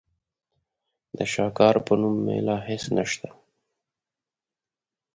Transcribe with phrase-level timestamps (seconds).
[1.17, 3.29] د شاکار په نوم مېله هېڅ نشته.